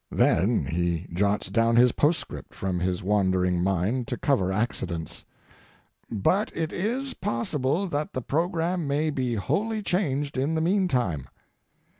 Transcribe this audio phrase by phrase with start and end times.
[0.09, 5.23] Then he jots down his postscript from his wandering mind, to cover accidents.
[6.09, 11.27] "But it is possible that the programme may be wholly changed in the mean time."